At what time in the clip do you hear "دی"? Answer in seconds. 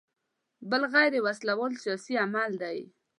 2.61-2.79